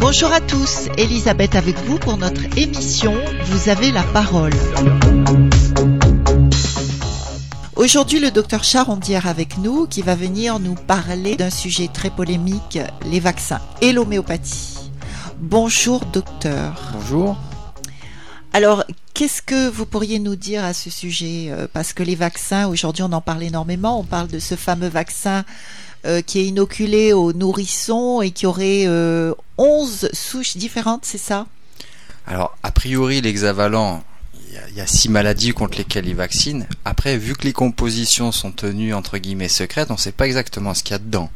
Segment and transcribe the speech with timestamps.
[0.00, 3.14] Bonjour à tous, Elisabeth avec vous pour notre émission
[3.46, 4.52] Vous avez la parole.
[7.74, 12.78] Aujourd'hui, le docteur Charondière avec nous qui va venir nous parler d'un sujet très polémique,
[13.10, 14.78] les vaccins et l'homéopathie.
[15.40, 16.92] Bonjour docteur.
[16.92, 17.36] Bonjour.
[18.54, 18.84] Alors,
[19.14, 23.02] qu'est-ce que vous pourriez nous dire à ce sujet euh, Parce que les vaccins, aujourd'hui,
[23.02, 23.98] on en parle énormément.
[23.98, 25.44] On parle de ce fameux vaccin
[26.04, 31.46] euh, qui est inoculé aux nourrissons et qui aurait euh, 11 souches différentes, c'est ça?
[32.26, 34.02] Alors, a priori, l'hexavalent,
[34.70, 36.66] il y, a six maladies contre lesquelles il vaccine.
[36.84, 40.74] Après, vu que les compositions sont tenues entre guillemets secrètes, on ne sait pas exactement
[40.74, 41.30] ce qu'il y a dedans.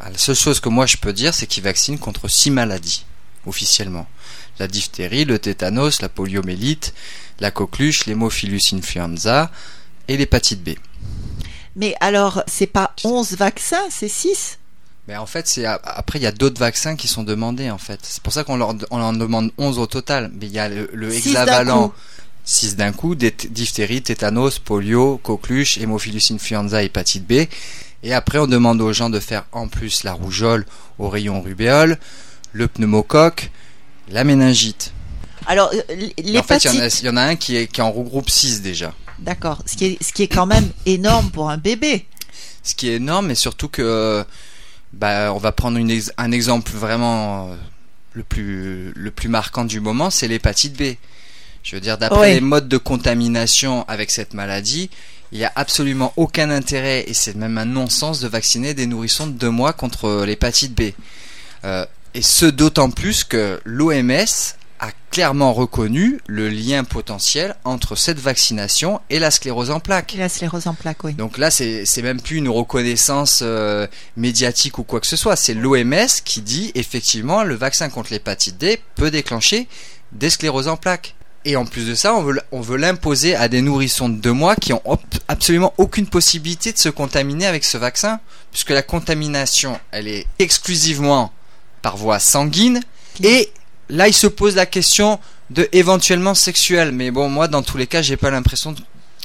[0.00, 3.04] La seule chose que moi je peux dire, c'est qu'il vaccine contre six maladies,
[3.46, 4.06] officiellement.
[4.58, 6.94] La diphtérie, le tétanos, la poliomélite,
[7.40, 9.50] la coqueluche, l'hémophilus influenza
[10.08, 10.70] et l'hépatite B.
[11.76, 14.58] Mais alors, c'est pas 11 vaccins, c'est 6
[15.06, 18.00] mais en fait, c'est après il y a d'autres vaccins qui sont demandés en fait.
[18.02, 20.30] C'est pour ça qu'on leur on en demande 11 au total.
[20.32, 21.92] Mais il y a le, le hexavalent
[22.44, 27.46] 6 d'un coup, diphtérie, tétanos, polio, coqueluche, hémophilus influenza, hépatite B.
[28.02, 30.66] Et après, on demande aux gens de faire en plus la rougeole
[30.98, 31.98] au rayon rubéole,
[32.54, 33.50] le pneumocoque,
[34.08, 34.92] la méningite.
[35.46, 35.70] Alors,
[36.16, 36.70] l'hépatite...
[36.70, 38.94] En fait, il y, en a un qui, est, qui en regroupe 6 déjà.
[39.18, 39.62] D'accord.
[39.66, 42.06] Ce, qui est, ce qui est quand même énorme pour un bébé.
[42.62, 44.24] Ce qui est énorme, mais surtout que,
[44.94, 47.56] bah, on va prendre une un exemple vraiment euh,
[48.14, 50.94] le plus, le plus marquant du moment, c'est l'hépatite B.
[51.62, 54.90] Je veux dire, d'après les modes de contamination avec cette maladie,
[55.32, 59.26] il n'y a absolument aucun intérêt, et c'est même un non-sens, de vacciner des nourrissons
[59.26, 60.92] de deux mois contre l'hépatite B.
[61.64, 68.18] Euh, et ce d'autant plus que l'OMS a clairement reconnu le lien potentiel entre cette
[68.18, 70.14] vaccination et la sclérose en plaques.
[70.18, 71.14] La sclérose en plaques, oui.
[71.14, 75.36] Donc là, c'est même plus une reconnaissance euh, médiatique ou quoi que ce soit.
[75.36, 79.68] C'est l'OMS qui dit effectivement le vaccin contre l'hépatite D peut déclencher
[80.12, 81.14] des scléroses en plaques.
[81.46, 84.32] Et en plus de ça, on veut, on veut l'imposer à des nourrissons de deux
[84.32, 84.82] mois qui ont
[85.28, 88.18] absolument aucune possibilité de se contaminer avec ce vaccin,
[88.50, 91.32] puisque la contamination, elle est exclusivement
[91.84, 92.80] par voie sanguine
[93.22, 93.50] et
[93.90, 96.92] là, il se pose la question de éventuellement sexuel.
[96.92, 98.74] Mais bon, moi, dans tous les cas, j'ai pas l'impression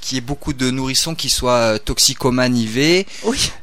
[0.01, 3.05] qu'il y ait beaucoup de nourrissons qui soient euh, toxicomanes IV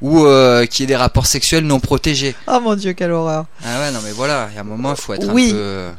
[0.00, 2.34] ou euh, qui aient des rapports sexuels non protégés.
[2.48, 3.44] Oh mon dieu, quelle horreur.
[3.62, 5.50] Ah ouais, non mais voilà, il y a un moment, il faut être un peu...
[5.52, 5.92] Euh,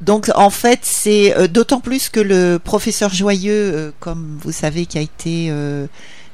[0.00, 5.00] donc en fait, c'est d'autant plus que le professeur Joyeux, comme vous savez, qui a
[5.00, 5.50] été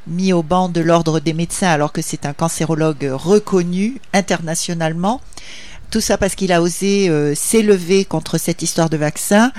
[0.09, 5.21] mis au banc de l'ordre des médecins alors que c'est un cancérologue reconnu internationalement,
[5.91, 9.53] tout ça parce qu'il a osé euh, s'élever contre cette histoire de vaccin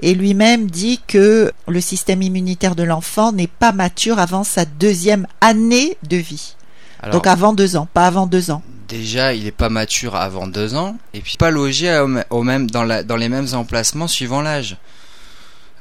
[0.00, 5.26] et lui-même dit que le système immunitaire de l'enfant n'est pas mature avant sa deuxième
[5.40, 6.54] année de vie.
[7.12, 8.62] Donc avant deux ans, pas avant deux ans.
[8.88, 12.82] Déjà, il n'est pas mature avant deux ans, et puis pas logé au, même, dans,
[12.82, 14.76] la, dans les mêmes emplacements suivant l'âge.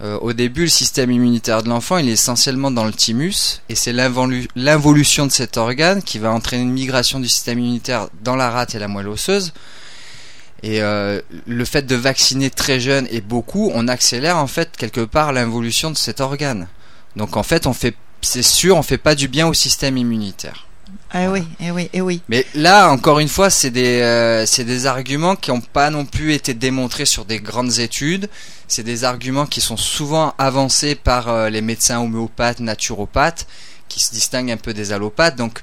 [0.02, 3.76] Euh, au début, le système immunitaire de l'enfant, il est essentiellement dans le thymus, et
[3.76, 8.50] c'est l'involution de cet organe qui va entraîner une migration du système immunitaire dans la
[8.50, 9.54] rate et la moelle osseuse.
[10.64, 15.02] Et euh, le fait de vacciner très jeune et beaucoup, on accélère en fait quelque
[15.02, 16.68] part l'involution de cet organe.
[17.16, 20.66] Donc en fait, on fait, c'est sûr, on fait pas du bien au système immunitaire.
[21.12, 22.22] Ah oui, eh oui, eh oui.
[22.30, 26.06] Mais là, encore une fois, c'est des, euh, c'est des arguments qui n'ont pas non
[26.06, 28.30] plus été démontrés sur des grandes études.
[28.68, 33.48] C'est des arguments qui sont souvent avancés par euh, les médecins homéopathes, naturopathes,
[33.88, 35.36] qui se distinguent un peu des allopathes.
[35.36, 35.62] Donc,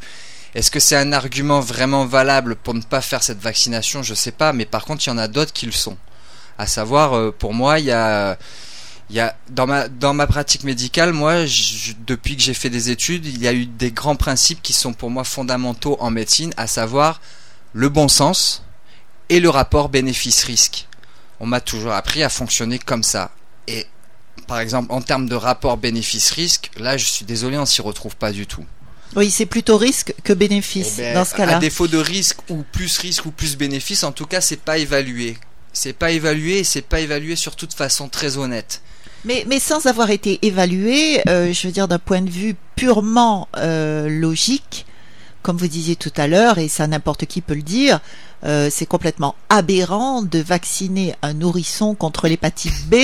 [0.56, 4.02] est-ce que c'est un argument vraiment valable pour ne pas faire cette vaccination?
[4.02, 5.98] Je ne sais pas, mais par contre, il y en a d'autres qui le sont.
[6.56, 8.38] À savoir, euh, pour moi, il y a,
[9.50, 11.44] dans ma pratique médicale, moi,
[12.06, 14.94] depuis que j'ai fait des études, il y a eu des grands principes qui sont
[14.94, 17.20] pour moi fondamentaux en médecine, à savoir
[17.74, 18.64] le bon sens
[19.28, 20.88] et le rapport bénéfice-risque.
[21.38, 23.30] On m'a toujours appris à fonctionner comme ça.
[23.68, 23.84] Et
[24.46, 28.32] par exemple, en termes de rapport bénéfice-risque, là, je suis désolé, on s'y retrouve pas
[28.32, 28.64] du tout.
[29.14, 31.56] Oui, c'est plutôt risque que bénéfice eh ben, dans ce cas-là.
[31.56, 34.78] À défaut de risque ou plus risque ou plus bénéfice, en tout cas, c'est pas
[34.78, 35.38] évalué.
[35.72, 38.82] C'est pas évalué et c'est pas évalué sur toute façon très honnête.
[39.24, 43.48] Mais, mais sans avoir été évalué, euh, je veux dire d'un point de vue purement
[43.56, 44.86] euh, logique,
[45.42, 48.00] comme vous disiez tout à l'heure, et ça n'importe qui peut le dire,
[48.44, 52.94] euh, c'est complètement aberrant de vacciner un nourrisson contre l'hépatite B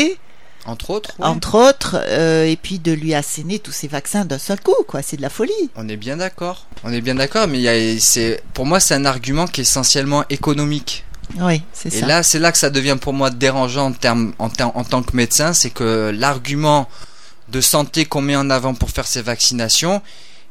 [0.67, 1.14] entre autres.
[1.20, 5.03] Entre autres, euh, et puis de lui asséner tous ces vaccins d'un seul coup, quoi.
[5.03, 5.53] C'est de la folie.
[5.76, 6.67] On est bien d'accord.
[6.85, 11.05] On est bien d'accord, mais c'est, pour moi, c'est un argument qui est essentiellement économique.
[11.41, 12.06] Oui, c'est Et ça.
[12.06, 15.03] là, c'est là que ça devient pour moi dérangeant en, termes, en, ter- en tant
[15.03, 16.88] que médecin, c'est que l'argument
[17.49, 20.03] de santé qu'on met en avant pour faire ces vaccinations,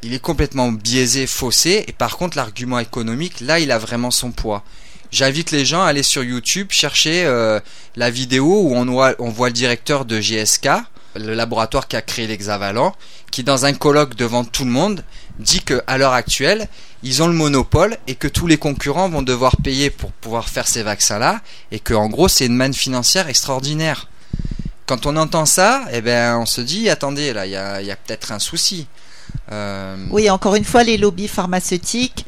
[0.04, 1.86] il est complètement biaisé, faussé.
[1.88, 4.64] Et par contre, l'argument économique, là, il a vraiment son poids.
[5.12, 7.60] J'invite les gens à aller sur YouTube chercher euh,
[7.96, 10.70] la vidéo où on voit, on voit le directeur de GSK,
[11.16, 12.96] le laboratoire qui a créé l'hexavalent,
[13.30, 15.04] qui dans un colloque devant tout le monde
[15.40, 16.70] dit que à l'heure actuelle,
[17.04, 20.68] ils ont le monopole et que tous les concurrents vont devoir payer pour pouvoir faire
[20.68, 21.42] ces vaccins-là
[21.72, 24.08] et que en gros c'est une manne financière extraordinaire.
[24.86, 27.96] Quand on entend ça, eh ben on se dit attendez là, il y a, a
[27.96, 28.88] peut-être un souci.
[29.52, 32.26] Euh, Oui, encore une fois, les lobbies pharmaceutiques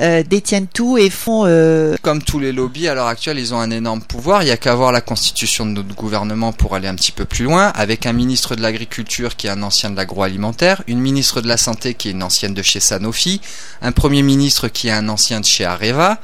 [0.00, 1.44] euh, détiennent tout et font.
[1.46, 4.42] euh, Comme tous les lobbies à l'heure actuelle, ils ont un énorme pouvoir.
[4.42, 7.24] Il y a qu'à voir la constitution de notre gouvernement pour aller un petit peu
[7.24, 11.40] plus loin, avec un ministre de l'agriculture qui est un ancien de l'agroalimentaire, une ministre
[11.40, 13.40] de la santé qui est une ancienne de chez Sanofi,
[13.82, 16.20] un premier ministre qui est un ancien de chez Areva.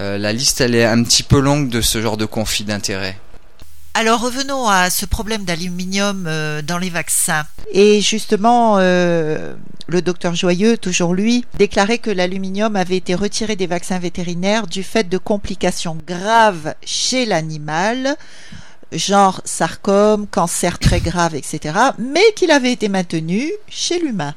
[0.00, 3.18] Euh, la liste, elle est un petit peu longue de ce genre de conflit d'intérêts.
[3.98, 7.46] Alors revenons à ce problème d'aluminium euh, dans les vaccins.
[7.72, 9.54] Et justement, euh,
[9.86, 14.82] le docteur Joyeux, toujours lui, déclarait que l'aluminium avait été retiré des vaccins vétérinaires du
[14.82, 18.18] fait de complications graves chez l'animal,
[18.92, 24.34] genre sarcome, cancer très grave, etc., mais qu'il avait été maintenu chez l'humain.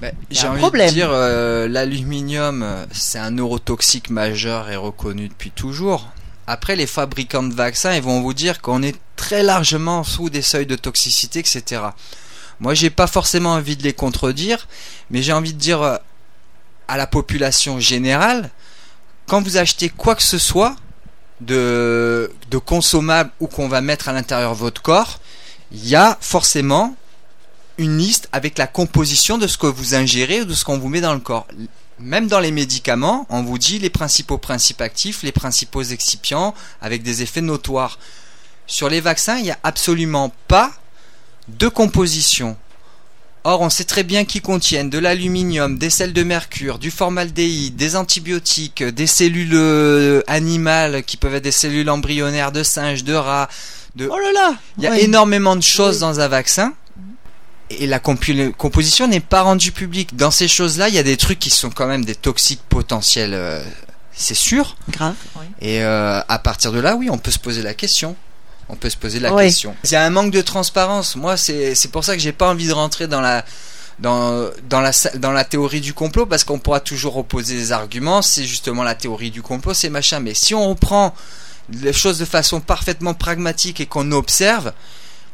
[0.00, 0.88] Ben, a J'ai un envie problème.
[0.88, 6.10] de dire, euh, l'aluminium, c'est un neurotoxique majeur et reconnu depuis toujours.
[6.46, 10.42] Après, les fabricants de vaccins, ils vont vous dire qu'on est très largement sous des
[10.42, 11.82] seuils de toxicité, etc.
[12.60, 14.68] Moi, j'ai pas forcément envie de les contredire,
[15.10, 15.96] mais j'ai envie de dire euh,
[16.88, 18.50] à la population générale,
[19.26, 20.76] quand vous achetez quoi que ce soit
[21.40, 25.20] de, de consommable ou qu'on va mettre à l'intérieur de votre corps,
[25.70, 26.94] il y a forcément
[27.78, 30.88] une liste avec la composition de ce que vous ingérez ou de ce qu'on vous
[30.88, 31.46] met dans le corps.
[32.02, 37.02] Même dans les médicaments, on vous dit les principaux principes actifs, les principaux excipients, avec
[37.02, 37.98] des effets notoires.
[38.66, 40.72] Sur les vaccins, il n'y a absolument pas
[41.48, 42.56] de composition.
[43.44, 47.76] Or, on sait très bien qu'ils contiennent de l'aluminium, des sels de mercure, du formaldéhyde,
[47.76, 53.14] des antibiotiques, des cellules euh, animales qui peuvent être des cellules embryonnaires de singes, de
[53.14, 53.48] rats,
[53.96, 56.72] de Oh là là il y a énormément de choses dans un vaccin.
[57.78, 60.16] Et la composition n'est pas rendue publique.
[60.16, 63.34] Dans ces choses-là, il y a des trucs qui sont quand même des toxiques potentiels,
[63.34, 63.62] euh,
[64.12, 64.76] c'est sûr.
[64.90, 65.14] Grave.
[65.36, 65.46] oui.
[65.60, 68.16] Et euh, à partir de là, oui, on peut se poser la question.
[68.68, 69.74] On peut se poser la question.
[69.84, 71.16] Il y a un manque de transparence.
[71.16, 73.44] Moi, c'est c'est pour ça que j'ai pas envie de rentrer dans la
[73.98, 78.22] dans, dans, la, dans la théorie du complot parce qu'on pourra toujours opposer des arguments.
[78.22, 80.20] C'est justement la théorie du complot, c'est machin.
[80.20, 81.14] Mais si on reprend
[81.70, 84.72] les choses de façon parfaitement pragmatique et qu'on observe,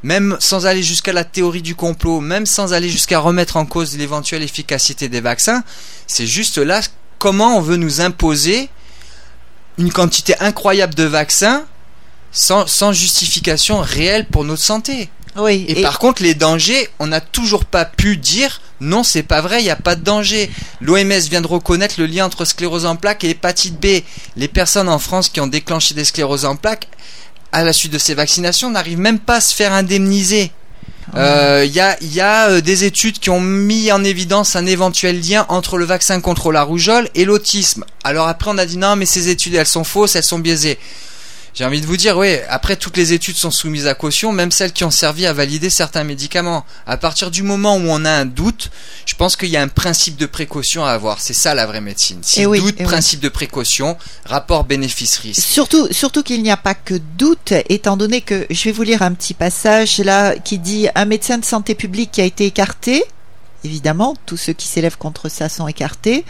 [0.03, 3.97] même sans aller jusqu'à la théorie du complot, même sans aller jusqu'à remettre en cause
[3.97, 5.65] l'éventuelle efficacité des vaccins,
[6.07, 6.81] c'est juste là
[7.19, 8.69] comment on veut nous imposer
[9.79, 11.65] une quantité incroyable de vaccins
[12.31, 15.09] sans, sans justification réelle pour notre santé.
[15.37, 15.65] Oui.
[15.69, 19.61] Et, par contre, les dangers, on n'a toujours pas pu dire non, c'est pas vrai,
[19.61, 20.51] il n'y a pas de danger.
[20.81, 24.03] L'OMS vient de reconnaître le lien entre sclérose en plaques et hépatite B.
[24.37, 26.89] Les personnes en France qui ont déclenché des scléroses en plaques
[27.53, 30.53] à la suite de ces vaccinations n'arrivent même pas à se faire indemniser.
[31.17, 34.67] Euh, Il y a, y a euh, des études qui ont mis en évidence un
[34.67, 37.85] éventuel lien entre le vaccin contre la rougeole et l'autisme.
[38.05, 40.79] Alors après on a dit non mais ces études elles sont fausses, elles sont biaisées.
[41.59, 44.53] J'ai envie de vous dire, oui, après toutes les études sont soumises à caution, même
[44.53, 46.65] celles qui ont servi à valider certains médicaments.
[46.87, 48.71] À partir du moment où on a un doute,
[49.07, 51.21] je pense qu'il y a un principe de précaution à avoir.
[51.21, 52.21] C'est ça la vraie médecine.
[52.23, 52.89] Si Eh oui, doute, eh oui.
[52.89, 55.43] principe de précaution, rapport bénéfice-risque.
[55.43, 59.03] Surtout, surtout qu'il n'y a pas que doute, étant donné que je vais vous lire
[59.03, 63.03] un petit passage là qui dit un médecin de santé publique qui a été écarté.
[63.65, 66.25] Évidemment, tous ceux qui s'élèvent contre ça sont écartés.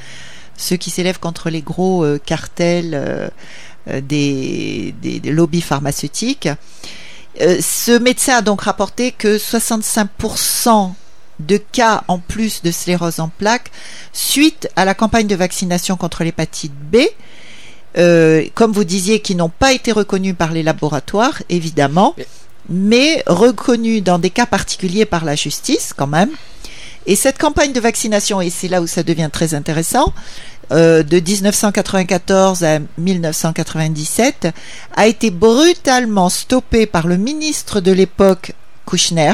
[0.57, 3.29] Ceux qui s'élèvent contre les gros euh, cartels euh,
[4.03, 6.49] des, des, des lobbies pharmaceutiques.
[7.41, 10.93] Euh, ce médecin a donc rapporté que 65%
[11.41, 13.71] de cas en plus de sclérose en plaques
[14.13, 16.97] suite à la campagne de vaccination contre l'hépatite B
[17.97, 22.27] euh, comme vous disiez, qui n'ont pas été reconnus par les laboratoires, évidemment, Mais-
[22.69, 26.31] mais reconnus dans des cas particuliers par la justice, quand même.
[27.07, 30.13] Et cette campagne de vaccination, et c'est là où ça devient très intéressant,
[30.73, 34.49] euh, de 1994 à 1997,
[34.97, 38.53] a été brutalement stoppée par le ministre de l'époque,
[38.85, 39.33] Kouchner,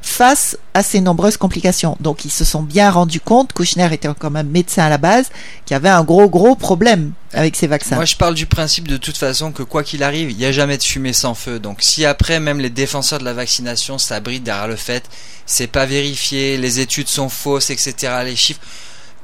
[0.00, 1.96] face à ces nombreuses complications.
[2.00, 5.28] Donc ils se sont bien rendus compte, Kouchner était quand même médecin à la base,
[5.64, 7.96] qu'il y avait un gros gros problème avec ces vaccins.
[7.96, 10.52] Moi, je parle du principe de toute façon que quoi qu'il arrive, il n'y a
[10.52, 11.58] jamais de fumée sans feu.
[11.58, 15.04] Donc, si après, même les défenseurs de la vaccination s'abritent derrière le fait,
[15.44, 17.94] c'est pas vérifié, les études sont fausses, etc.,
[18.24, 18.60] les chiffres,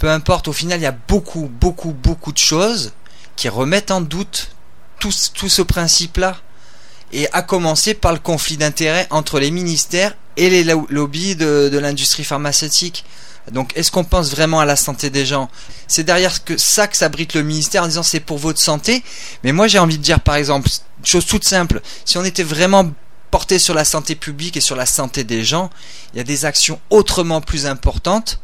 [0.05, 2.93] peu importe, au final, il y a beaucoup, beaucoup, beaucoup de choses
[3.37, 4.51] qui remettent en doute
[4.99, 6.37] tout, ce principe-là.
[7.11, 11.79] Et à commencer par le conflit d'intérêts entre les ministères et les lobbies de, de
[11.79, 13.07] l'industrie pharmaceutique.
[13.51, 15.49] Donc est-ce qu'on pense vraiment à la santé des gens?
[15.89, 19.03] C'est derrière que ça que s'abrite le ministère en disant c'est pour votre santé.
[19.43, 20.69] Mais moi j'ai envie de dire par exemple,
[21.03, 22.93] chose toute simple, si on était vraiment
[23.31, 25.71] porté sur la santé publique et sur la santé des gens,
[26.13, 28.39] il y a des actions autrement plus importantes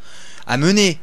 [0.47, 0.99] à mener.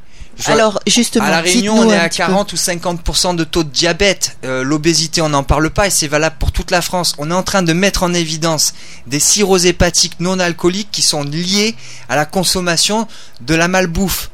[0.45, 4.37] Alors justement, à la Réunion, on est à 40 ou 50% de taux de diabète.
[4.43, 7.15] Euh, l'obésité, on n'en parle pas et c'est valable pour toute la France.
[7.17, 8.73] On est en train de mettre en évidence
[9.07, 11.75] des cirrhoses hépatiques non alcooliques qui sont liées
[12.09, 13.07] à la consommation
[13.41, 14.29] de la malbouffe.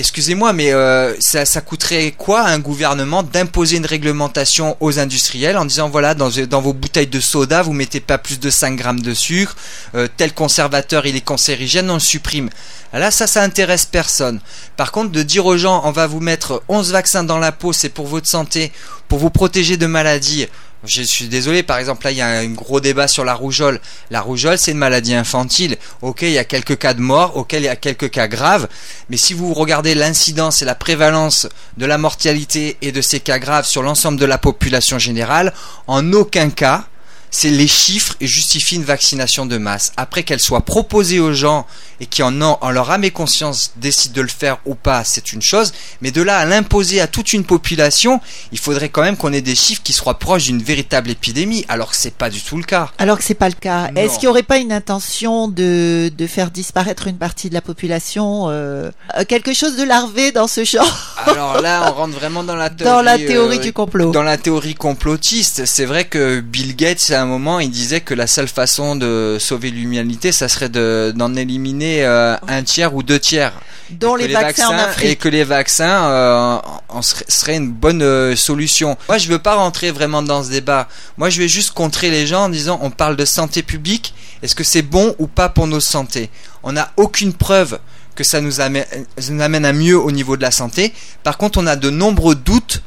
[0.00, 5.64] Excusez-moi, mais euh, ça, coûterait quoi à un gouvernement d'imposer une réglementation aux industriels en
[5.64, 9.12] disant voilà dans, vos bouteilles de soda vous mettez pas plus de 5 grammes de
[9.12, 9.56] sucre,
[9.96, 12.48] euh, tel conservateur il est cancérigène, on le supprime.
[12.92, 14.38] Là ça ça intéresse personne.
[14.76, 17.72] Par contre de dire aux gens on va vous mettre 11 vaccins dans la peau
[17.72, 18.70] c'est pour votre santé,
[19.08, 20.46] pour vous protéger de maladies,
[20.84, 23.80] je suis désolé, par exemple, là, il y a un gros débat sur la rougeole.
[24.10, 25.76] La rougeole, c'est une maladie infantile.
[26.02, 28.68] Ok, il y a quelques cas de mort, ok, il y a quelques cas graves.
[29.10, 33.40] Mais si vous regardez l'incidence et la prévalence de la mortalité et de ces cas
[33.40, 35.52] graves sur l'ensemble de la population générale,
[35.88, 36.84] en aucun cas,
[37.30, 39.92] c'est les chiffres et justifient une vaccination de masse.
[39.96, 41.66] Après qu'elle soit proposée aux gens
[42.00, 45.04] et qui en ont, en leur âme et conscience décident de le faire ou pas,
[45.04, 45.72] c'est une chose.
[46.00, 48.20] Mais de là à l'imposer à toute une population,
[48.52, 51.90] il faudrait quand même qu'on ait des chiffres qui soient proches d'une véritable épidémie, alors
[51.90, 52.90] que c'est pas du tout le cas.
[52.98, 53.90] Alors que c'est pas le cas.
[53.96, 57.60] Est-ce qu'il n'y aurait pas une intention de, de faire disparaître une partie de la
[57.60, 58.90] population euh,
[59.28, 62.92] Quelque chose de larvé dans ce genre Alors là, on rentre vraiment dans la théorie,
[62.92, 64.10] dans la théorie euh, du complot.
[64.12, 65.66] Dans la théorie complotiste.
[65.66, 69.36] C'est vrai que Bill Gates, à un moment, il disait que la seule façon de
[69.38, 73.52] sauver l'humanité, ça serait d'en éliminer euh, un tiers ou deux tiers.
[73.90, 75.10] Dont les, vaccins, en Afrique.
[75.10, 76.58] Et que les vaccins euh,
[76.88, 78.96] en seraient une bonne euh, solution.
[79.08, 80.88] Moi, je veux pas rentrer vraiment dans ce débat.
[81.16, 84.14] Moi, je vais juste contrer les gens en disant on parle de santé publique.
[84.42, 86.30] Est-ce que c'est bon ou pas pour nos santé?
[86.62, 87.78] On n'a aucune preuve
[88.14, 88.84] que ça nous amène,
[89.30, 90.92] nous amène à mieux au niveau de la santé.
[91.22, 92.82] Par contre, on a de nombreux doutes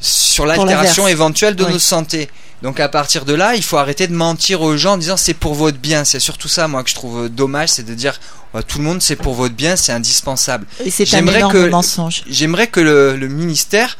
[0.00, 2.28] sur l'altération éventuelle de nos santé.
[2.64, 5.34] Donc à partir de là, il faut arrêter de mentir aux gens en disant c'est
[5.34, 6.06] pour votre bien.
[6.06, 8.18] C'est surtout ça, moi, que je trouve dommage, c'est de dire
[8.66, 10.66] tout le monde c'est pour votre bien, c'est indispensable.
[10.82, 12.22] Et c'est un énorme mensonge.
[12.26, 13.98] J'aimerais que le, ministère,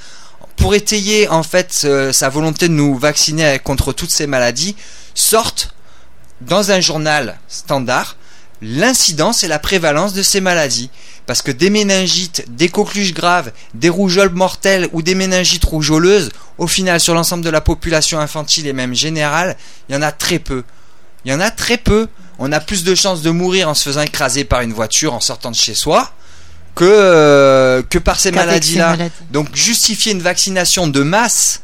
[0.57, 4.77] pour étayer en fait sa volonté de nous vacciner contre toutes ces maladies,
[5.15, 5.75] sorte
[6.41, 8.17] dans un journal standard
[8.63, 10.89] l'incidence et la prévalence de ces maladies.
[11.27, 16.67] Parce que des méningites, des coqueluches graves, des rougeoles mortelles ou des méningites rougeoleuses, au
[16.67, 19.57] final, sur l'ensemble de la population infantile et même générale,
[19.89, 20.63] il y en a très peu.
[21.25, 22.09] Il y en a très peu.
[22.39, 25.21] On a plus de chances de mourir en se faisant écraser par une voiture en
[25.21, 26.13] sortant de chez soi
[26.75, 28.97] que, euh, que par ces maladies-là.
[29.31, 31.61] Donc justifier une vaccination de masse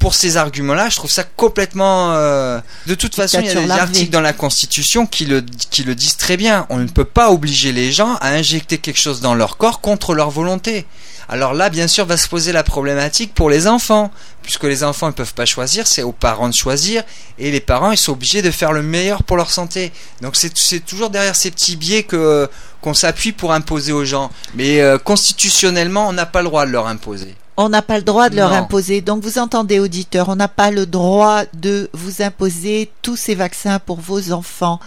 [0.00, 2.14] pour ces arguments-là, je trouve ça complètement.
[2.14, 5.84] Euh, de toute façon, il y a des articles dans la Constitution qui le, qui
[5.84, 6.66] le disent très bien.
[6.70, 10.14] On ne peut pas obliger les gens à injecter quelque chose dans leur corps contre
[10.14, 10.86] leur volonté.
[11.32, 14.10] Alors là, bien sûr, va se poser la problématique pour les enfants,
[14.42, 17.04] puisque les enfants ne peuvent pas choisir, c'est aux parents de choisir,
[17.38, 19.92] et les parents, ils sont obligés de faire le meilleur pour leur santé.
[20.22, 22.48] Donc c'est toujours derrière ces petits biais que
[22.80, 24.32] qu'on s'appuie pour imposer aux gens.
[24.56, 27.36] Mais euh, constitutionnellement, on n'a pas le droit de leur imposer.
[27.56, 29.00] On n'a pas le droit de leur imposer.
[29.00, 33.78] Donc vous entendez, auditeurs, on n'a pas le droit de vous imposer tous ces vaccins
[33.78, 34.80] pour vos enfants.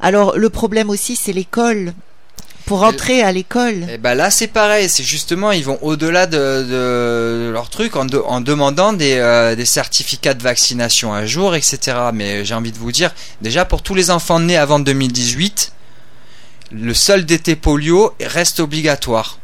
[0.00, 1.92] Alors le problème aussi, c'est l'école.
[2.66, 3.82] Pour entrer à l'école.
[3.82, 8.06] Et eh ben là c'est pareil, c'est justement ils vont au-delà de, leur truc en,
[8.08, 11.78] en demandant des, euh, des, certificats de vaccination à jour, etc.
[12.14, 15.72] Mais j'ai envie de vous dire, déjà pour tous les enfants nés avant 2018,
[16.72, 19.38] le seul DT polio reste obligatoire.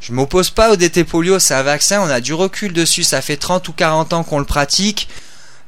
[0.00, 3.20] Je m'oppose pas au DT polio, c'est un vaccin, on a du recul dessus, ça
[3.20, 5.08] fait 30 ou 40 ans qu'on le pratique.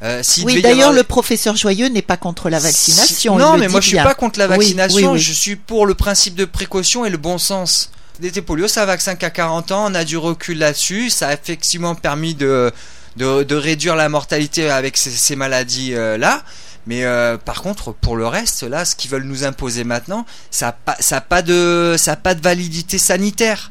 [0.02, 3.36] Euh, oui, d'ailleurs, le professeur Joyeux n'est pas contre la vaccination.
[3.36, 6.44] Non, mais moi je suis pas contre la vaccination, je suis pour le principe de
[6.44, 7.90] précaution et le bon sens.
[8.20, 11.28] DT polio, c'est un vaccin qui a 40 ans, on a du recul là-dessus, ça
[11.28, 12.70] a effectivement permis de,
[13.16, 16.34] de, réduire la mortalité avec ces, maladies-là.
[16.36, 16.50] Euh,
[16.86, 20.66] mais euh, par contre, pour le reste, là, ce qu'ils veulent nous imposer maintenant, ça
[20.66, 23.70] n'a pas, ça pas, de, ça pas de validité sanitaire.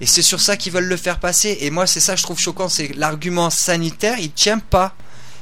[0.00, 1.58] Et c'est sur ça qu'ils veulent le faire passer.
[1.60, 4.94] Et moi, c'est ça que je trouve choquant, c'est l'argument sanitaire, il tient pas.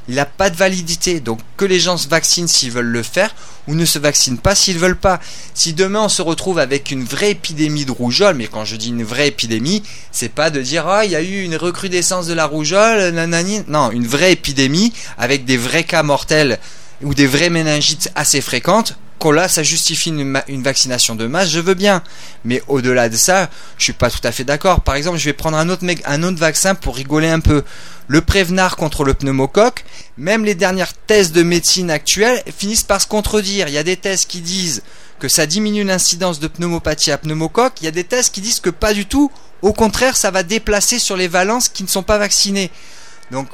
[0.08, 1.20] Il n'a pas de validité.
[1.20, 3.34] Donc que les gens se vaccinent s'ils veulent le faire,
[3.66, 5.20] ou ne se vaccinent pas s'ils veulent pas.
[5.54, 8.88] Si demain on se retrouve avec une vraie épidémie de rougeole, mais quand je dis
[8.88, 9.82] une vraie épidémie,
[10.12, 13.62] c'est pas de dire ah il y a eu une recrudescence de la rougeole, nanani.
[13.68, 16.58] Non, une vraie épidémie avec des vrais cas mortels
[17.02, 18.96] ou des vraies méningites assez fréquentes,
[19.32, 22.02] là, ça justifie une, une, vaccination de masse, je veux bien.
[22.44, 24.80] Mais au-delà de ça, je suis pas tout à fait d'accord.
[24.80, 27.62] Par exemple, je vais prendre un autre, un autre vaccin pour rigoler un peu.
[28.08, 29.84] Le Prévenard contre le pneumocoque,
[30.16, 33.68] même les dernières thèses de médecine actuelles finissent par se contredire.
[33.68, 34.82] Il y a des thèses qui disent
[35.18, 37.74] que ça diminue l'incidence de pneumopathie à pneumocoque.
[37.80, 39.30] Il y a des thèses qui disent que pas du tout.
[39.62, 42.70] Au contraire, ça va déplacer sur les valences qui ne sont pas vaccinées.
[43.32, 43.48] Donc,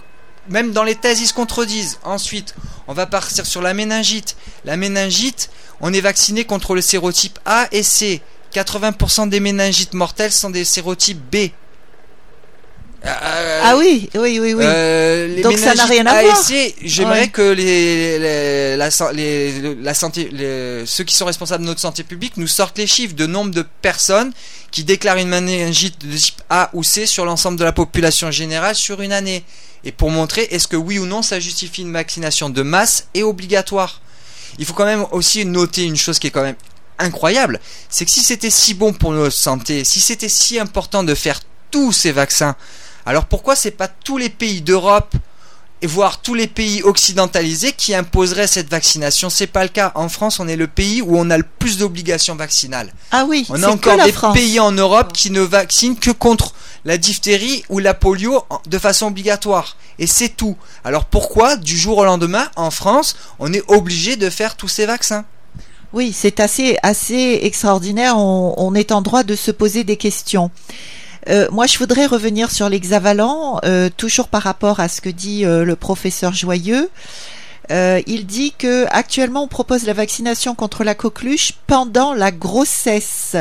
[0.49, 1.99] même dans les thèses, ils se contredisent.
[2.04, 2.54] Ensuite,
[2.88, 4.37] on va partir sur la méningite.
[4.64, 8.20] La méningite, on est vacciné contre le sérotype A et C.
[8.52, 11.50] 80% des méningites mortelles sont des sérotypes B.
[13.04, 14.64] Euh, ah oui, oui, oui, oui.
[14.64, 16.40] Euh, Donc ça n'a rien à voir.
[16.85, 21.80] J'aimerais que les, les, la, les, la santé, les, ceux qui sont responsables de notre
[21.80, 24.32] santé publique nous sortent les chiffres de nombre de personnes
[24.71, 28.76] qui déclarent une méningite de type A ou C sur l'ensemble de la population générale
[28.76, 29.42] sur une année.
[29.85, 33.25] Et pour montrer est-ce que oui ou non ça justifie une vaccination de masse et
[33.25, 34.00] obligatoire.
[34.59, 36.56] Il faut quand même aussi noter une chose qui est quand même
[36.99, 37.59] incroyable,
[37.90, 41.40] c'est que si c'était si bon pour notre santé, si c'était si important de faire
[41.71, 42.54] tous ces vaccins,
[43.06, 45.14] alors pourquoi c'est pas tous les pays d'Europe
[45.80, 49.30] et voire tous les pays occidentalisés qui imposeraient cette vaccination?
[49.30, 49.90] C'est pas le cas.
[49.97, 52.92] En France, on est le pays où on a le plus d'obligations vaccinales.
[53.11, 53.47] Ah oui.
[53.49, 56.54] On a encore des pays en Europe qui ne vaccinent que contre
[56.85, 59.76] la diphtérie ou la polio de façon obligatoire.
[59.99, 60.56] Et c'est tout.
[60.85, 64.87] Alors pourquoi, du jour au lendemain, en France, on est obligé de faire tous ces
[64.87, 65.25] vaccins?
[65.92, 68.16] Oui, c'est assez, assez extraordinaire.
[68.16, 70.50] On, est en droit de se poser des questions.
[71.29, 75.45] Euh, moi, je voudrais revenir sur l'hexavalent, euh, toujours par rapport à ce que dit
[75.45, 76.91] euh, le professeur Joyeux.
[77.71, 83.37] il dit que actuellement, on propose la vaccination contre la coqueluche pendant la grossesse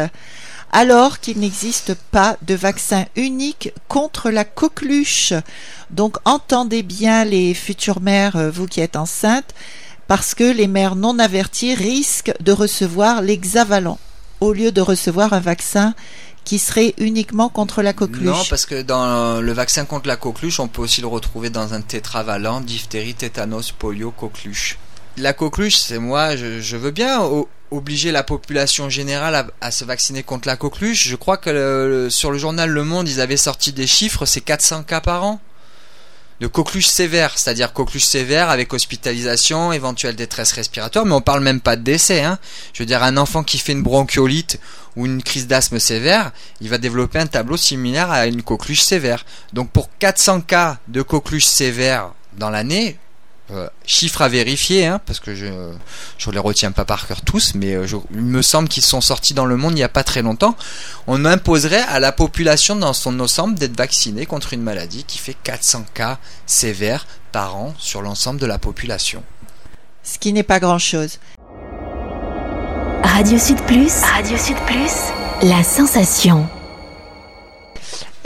[0.74, 5.34] alors qu'il n'existe pas de vaccin unique contre la coqueluche.
[5.90, 9.54] Donc entendez bien les futures mères, vous qui êtes enceintes,
[10.08, 14.00] parce que les mères non averties risquent de recevoir l'hexavalent
[14.42, 15.94] au lieu de recevoir un vaccin
[16.44, 18.26] qui serait uniquement contre la coqueluche.
[18.26, 21.74] Non, parce que dans le vaccin contre la coqueluche, on peut aussi le retrouver dans
[21.74, 24.78] un tétravalent, diphtérie, tétanos, polio, coqueluche.
[25.18, 27.22] La coqueluche, c'est moi, je, veux bien
[27.70, 31.08] obliger la population générale à, se vacciner contre la coqueluche.
[31.08, 34.84] Je crois que sur le journal Le Monde, ils avaient sorti des chiffres, c'est 400
[34.84, 35.40] cas par an
[36.42, 41.62] de coqueluche sévère, c'est-à-dire coqueluche sévère avec hospitalisation, éventuelle détresse respiratoire, mais on parle même
[41.62, 42.24] pas de décès.
[42.24, 42.40] Hein.
[42.74, 44.60] Je veux dire, un enfant qui fait une bronchiolite
[44.96, 49.26] ou une crise d'asthme sévère, il va développer un tableau similaire à une coqueluche sévère.
[49.54, 52.98] Donc pour 400 cas de coqueluche sévère dans l'année,
[53.52, 57.54] euh, chiffres à vérifier, hein, parce que je ne les retiens pas par cœur tous,
[57.56, 60.06] mais euh, il me semble qu'ils sont sortis dans le monde il n'y a pas
[60.06, 60.56] très longtemps.
[61.08, 65.36] On imposerait à la population dans son ensemble d'être vaccinée contre une maladie qui fait
[65.44, 69.22] 400 cas sévères par an sur l'ensemble de la population.
[70.04, 71.20] Ce qui n'est pas grand-chose.
[73.04, 74.92] Radio Sud Plus, Radio Sud Plus,
[75.42, 76.48] la sensation.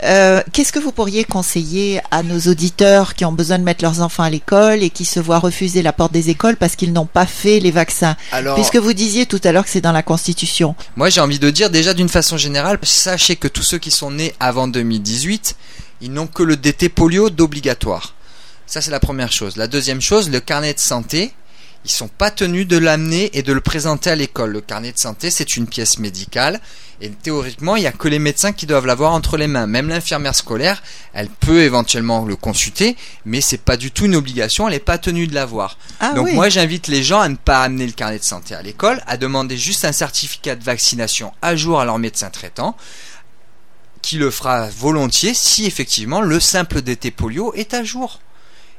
[0.02, 4.00] Euh, qu'est-ce que vous pourriez conseiller à nos auditeurs qui ont besoin de mettre leurs
[4.00, 7.06] enfants à l'école et qui se voient refuser la porte des écoles parce qu'ils n'ont
[7.06, 8.16] pas fait les vaccins?
[8.54, 10.74] Puisque vous disiez tout à l'heure que c'est dans la Constitution.
[10.96, 14.10] Moi j'ai envie de dire déjà d'une façon générale, sachez que tous ceux qui sont
[14.10, 15.56] nés avant 2018,
[16.02, 18.14] ils n'ont que le DT polio d'obligatoire.
[18.66, 19.56] Ça c'est la première chose.
[19.56, 21.32] La deuxième chose, le carnet de santé,
[21.86, 24.50] ils sont pas tenus de l'amener et de le présenter à l'école.
[24.50, 26.60] Le carnet de santé, c'est une pièce médicale
[27.00, 29.68] et théoriquement, il n'y a que les médecins qui doivent l'avoir entre les mains.
[29.68, 34.66] Même l'infirmière scolaire, elle peut éventuellement le consulter, mais c'est pas du tout une obligation,
[34.66, 35.78] elle n'est pas tenue de l'avoir.
[36.00, 38.62] Ah Donc moi, j'invite les gens à ne pas amener le carnet de santé à
[38.62, 42.76] l'école, à demander juste un certificat de vaccination à jour à leur médecin traitant
[44.02, 48.20] qui le fera volontiers si effectivement le simple DT polio est à jour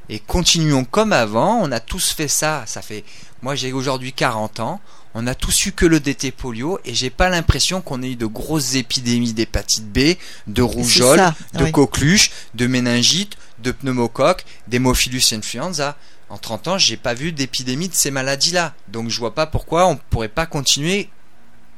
[0.09, 1.59] et continuons comme avant.
[1.61, 2.63] On a tous fait ça.
[2.65, 3.03] Ça fait,
[3.41, 4.79] moi j'ai aujourd'hui 40 ans.
[5.13, 8.15] On a tous eu que le DT polio et j'ai pas l'impression qu'on ait eu
[8.15, 10.15] de grosses épidémies d'hépatite B,
[10.45, 15.97] de rougeole, de coqueluche, de méningite, de pneumocoque, d'hémophilus influenza.
[16.29, 18.75] En 30 ans, j'ai pas vu d'épidémie de ces maladies-là.
[18.89, 21.09] Donc je vois pas pourquoi on pourrait pas continuer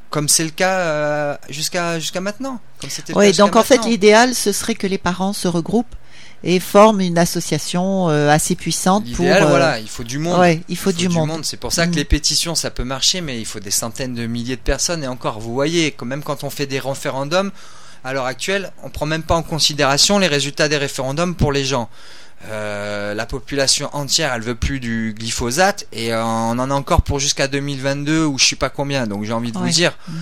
[0.09, 2.59] comme c'est le cas euh, jusqu'à jusqu'à maintenant.
[3.15, 5.95] oui, donc en fait l'idéal ce serait que les parents se regroupent
[6.43, 9.25] et forment une association euh, assez puissante pour.
[9.25, 10.59] Euh, voilà, il faut du monde.
[10.69, 11.43] il faut, du, monde.
[11.43, 11.95] C'est pour ça que mm.
[11.95, 15.03] les pétitions, ça peut marcher, mais il faut des centaines de milliers de personnes.
[15.03, 17.51] Et encore, vous voyez, quand même quand on fait des référendums,
[18.03, 21.65] à l'heure actuelle, on prend même pas en considération les résultats des référendums pour les
[21.65, 21.89] gens.
[22.47, 27.19] Euh, la population entière, elle veut plus du glyphosate et on en a encore pour
[27.19, 29.07] jusqu'à 2022 ou je sais pas combien.
[29.07, 30.13] Donc j'ai envie de vous dire, mm.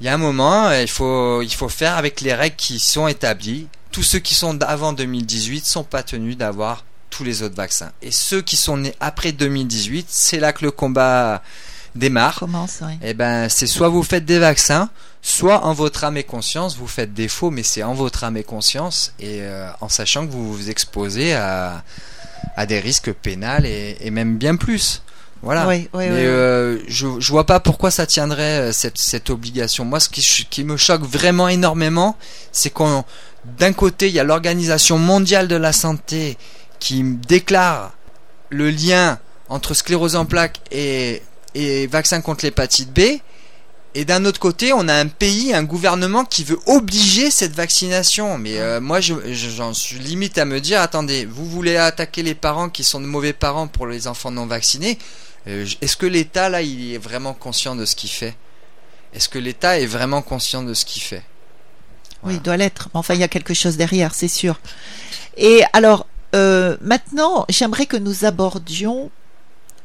[0.00, 3.08] il y a un moment, il faut il faut faire avec les règles qui sont
[3.08, 7.92] établies tous ceux qui sont d'avant 2018 sont pas tenus d'avoir tous les autres vaccins.
[8.00, 11.42] Et ceux qui sont nés après 2018, c'est là que le combat
[11.94, 12.96] démarre, Commence, ouais.
[13.02, 14.88] eh ben, c'est soit vous faites des vaccins,
[15.20, 18.44] soit en votre âme et conscience, vous faites défaut, mais c'est en votre âme et
[18.44, 21.84] conscience, et euh, en sachant que vous vous exposez à,
[22.56, 25.02] à des risques pénals et, et même bien plus.
[25.42, 25.66] Voilà.
[25.68, 26.20] Oui, oui, mais oui, oui.
[26.24, 29.84] euh, je, je vois pas pourquoi ça tiendrait euh, cette, cette obligation.
[29.84, 32.16] Moi, ce qui me choque vraiment énormément,
[32.52, 33.04] c'est qu'on,
[33.44, 36.36] d'un côté, il y a l'Organisation mondiale de la santé
[36.78, 37.92] qui déclare
[38.50, 41.22] le lien entre sclérose en plaques et,
[41.90, 43.18] vaccin contre l'hépatite B.
[43.94, 48.38] Et d'un autre côté, on a un pays, un gouvernement qui veut obliger cette vaccination.
[48.38, 52.22] Mais euh, moi, je- je- j'en suis limite à me dire, attendez, vous voulez attaquer
[52.22, 54.98] les parents qui sont de mauvais parents pour les enfants non vaccinés
[55.48, 58.36] Euh, Est-ce que l'État, là, il est vraiment conscient de ce qu'il fait?
[59.12, 61.24] Est-ce que l'État est vraiment conscient de ce qu'il fait?
[62.24, 62.88] Oui, il doit l'être.
[62.94, 64.60] Mais Enfin, il y a quelque chose derrière, c'est sûr.
[65.36, 69.10] Et alors, euh, maintenant, j'aimerais que nous abordions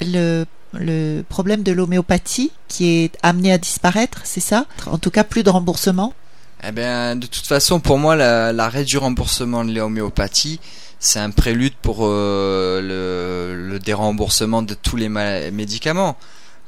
[0.01, 4.65] le, le problème de l'homéopathie qui est amené à disparaître, c'est ça?
[4.85, 6.13] En tout cas, plus de remboursement.
[6.63, 10.59] Eh bien, de toute façon, pour moi, la- l'arrêt du remboursement de l'homéopathie,
[10.99, 16.17] c'est un prélude pour euh, le, le déremboursement de tous les médicaments.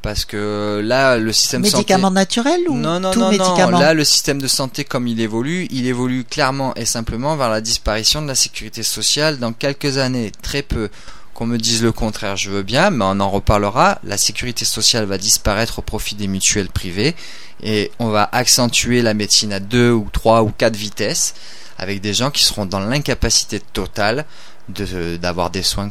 [0.02, 2.16] Parce que là, le système Médicaments santé...
[2.16, 3.80] naturels ou Non, non, tout non, médicament non.
[3.80, 7.60] Là, le système de santé, comme il évolue, il évolue clairement et simplement vers la
[7.60, 10.32] disparition de la sécurité sociale dans quelques années.
[10.42, 10.90] Très peu.
[11.34, 14.00] Qu'on me dise le contraire, je veux bien, mais on en reparlera.
[14.04, 17.16] La sécurité sociale va disparaître au profit des mutuelles privées
[17.64, 21.34] et on va accentuer la médecine à deux ou trois ou quatre vitesses
[21.78, 24.26] avec des gens qui seront dans l'incapacité totale
[24.70, 25.90] de- d'avoir des soins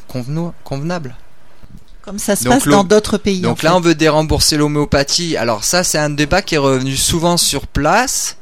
[0.65, 1.15] convenables.
[2.09, 3.43] Comme ça se Donc passe dans d'autres pays.
[3.43, 5.37] Donc en là, on veut dérembourser l'homéopathie.
[5.37, 8.39] Alors ça, c'est un débat qui est revenu souvent sur place.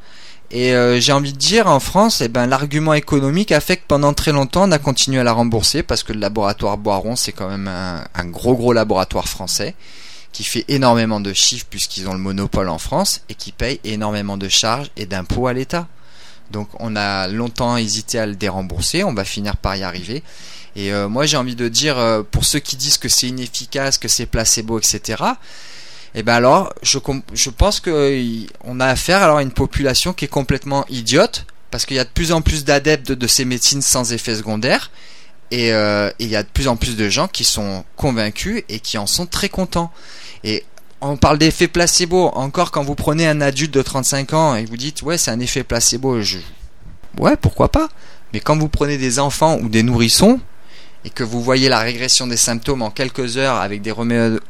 [0.51, 3.83] Et euh, j'ai envie de dire, en France, eh ben, l'argument économique a fait que
[3.85, 7.33] pendant très longtemps, on a continué à la rembourser parce que le laboratoire Boiron, c'est
[7.33, 9.75] quand même un, un gros gros laboratoire français
[10.31, 14.37] qui fait énormément de chiffres puisqu'ils ont le monopole en France et qui paye énormément
[14.37, 15.87] de charges et d'impôts à l'État.
[16.51, 20.23] Donc on a longtemps hésité à le dérembourser, on va finir par y arriver.
[20.77, 23.97] Et euh, moi j'ai envie de dire, euh, pour ceux qui disent que c'est inefficace,
[23.97, 25.23] que c'est placebo, etc.,
[26.15, 26.99] et ben alors je,
[27.33, 31.97] je pense qu'on a affaire alors à une population qui est complètement idiote, parce qu'il
[31.97, 34.91] y a de plus en plus d'adeptes de, ces médecines sans effet secondaire,
[35.49, 38.79] et euh, il y a de plus en plus de gens qui sont convaincus et
[38.79, 39.91] qui en sont très contents.
[40.43, 40.63] Et
[41.01, 44.77] on parle d'effet placebo, encore quand vous prenez un adulte de 35 ans et vous
[44.77, 46.19] dites ouais c'est un effet placebo,
[47.17, 47.89] ouais pourquoi pas,
[48.31, 50.39] mais quand vous prenez des enfants ou des nourrissons,
[51.07, 54.41] et que vous voyez la régression des symptômes en quelques heures avec des remèdes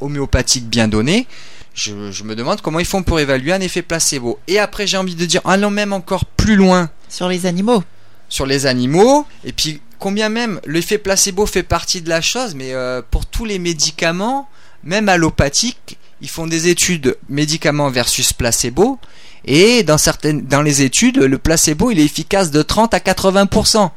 [0.00, 1.26] homéopathiques bien donnés,
[1.74, 4.38] je, je me demande comment ils font pour évaluer un effet placebo.
[4.46, 7.82] Et après, j'ai envie de dire, allons même encore plus loin Sur les animaux.
[8.28, 12.74] sur les animaux, et puis combien même l'effet placebo fait partie de la chose, mais
[12.74, 14.48] euh, pour tous les médicaments,
[14.84, 19.00] même allopathiques, ils font des études médicaments versus placebo,
[19.46, 23.90] et dans certaines, dans les études, le placebo il est efficace de 30 à 80%.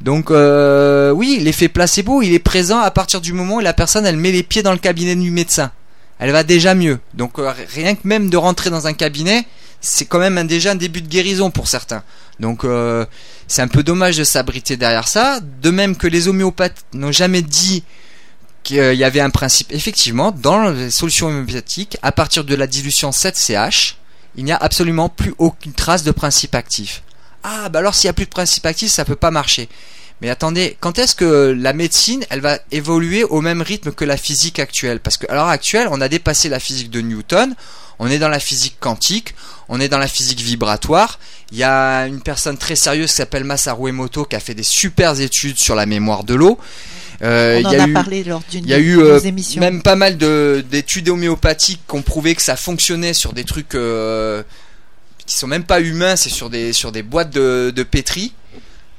[0.00, 4.06] Donc euh, oui, l'effet placebo il est présent à partir du moment où la personne
[4.06, 5.70] elle met les pieds dans le cabinet du médecin.
[6.18, 6.98] Elle va déjà mieux.
[7.14, 9.46] Donc euh, rien que même de rentrer dans un cabinet,
[9.80, 12.02] c'est quand même déjà un début de guérison pour certains.
[12.40, 13.06] Donc euh,
[13.48, 15.40] c'est un peu dommage de s'abriter derrière ça.
[15.40, 17.82] De même que les homéopathes n'ont jamais dit
[18.62, 19.72] qu'il y avait un principe.
[19.72, 23.94] Effectivement, dans les solutions homéopathiques, à partir de la dilution 7CH,
[24.36, 27.02] il n'y a absolument plus aucune trace de principe actif.
[27.48, 29.68] Ah, bah alors s'il n'y a plus de principe actif, ça peut pas marcher.
[30.20, 34.16] Mais attendez, quand est-ce que la médecine, elle va évoluer au même rythme que la
[34.16, 34.98] physique actuelle?
[34.98, 37.54] Parce qu'à l'heure actuelle, on a dépassé la physique de Newton,
[37.98, 39.34] on est dans la physique quantique,
[39.68, 41.18] on est dans la physique vibratoire.
[41.52, 44.62] Il y a une personne très sérieuse qui s'appelle Masaru Emoto qui a fait des
[44.62, 46.58] super études sur la mémoire de l'eau.
[47.22, 48.82] Euh, On il y en a a eu- parlé lors d'une il y a de
[48.82, 49.60] eu euh, émissions.
[49.60, 53.74] même pas mal de d'études homéopathiques qui ont prouvé que ça fonctionnait sur des trucs
[53.74, 54.42] euh,
[55.26, 58.32] qui sont même pas humains, c'est sur des sur des boîtes de, de pétri.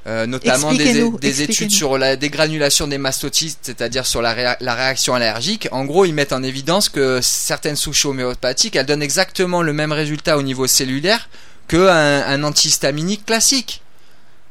[0.06, 5.14] Euh, notamment des, études sur la dégranulation des mastocytes, c'est-à-dire sur la, réa- la réaction
[5.14, 5.68] allergique.
[5.70, 9.92] En gros, ils mettent en évidence que certaines souches homéopathiques, elles donnent exactement le même
[9.92, 11.28] résultat au niveau cellulaire
[11.66, 13.82] qu'un un antihistaminique classique.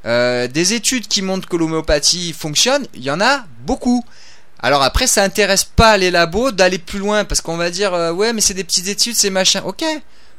[0.06, 4.06] Euh, des études qui montrent que l'homéopathie fonctionne, il y en a beaucoup.
[4.60, 8.12] Alors après, ça intéresse pas les labos d'aller plus loin parce qu'on va dire euh,
[8.12, 9.64] ouais, mais c'est des petites études, c'est machin.
[9.66, 9.84] Ok.